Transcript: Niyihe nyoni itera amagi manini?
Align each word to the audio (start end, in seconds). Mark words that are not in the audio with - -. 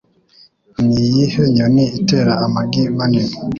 Niyihe 0.85 1.41
nyoni 1.55 1.85
itera 1.99 2.33
amagi 2.45 2.83
manini? 2.97 3.33